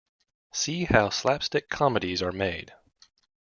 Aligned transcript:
See 0.51 0.85
how 0.85 1.11
slapstick 1.11 1.69
comedies 1.69 2.23
are 2.23 2.31
made. 2.31 2.73